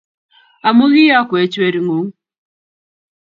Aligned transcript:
Amu 0.67 0.85
ki'yokwech 0.93 1.55
We-ring'ung', 1.61 2.11